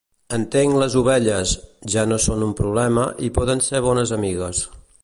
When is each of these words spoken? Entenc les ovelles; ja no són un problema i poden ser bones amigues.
Entenc 0.35 0.77
les 0.83 0.95
ovelles; 1.01 1.53
ja 1.97 2.07
no 2.13 2.19
són 2.25 2.47
un 2.49 2.57
problema 2.63 3.05
i 3.29 3.33
poden 3.39 3.65
ser 3.69 3.85
bones 3.91 4.17
amigues. 4.21 4.69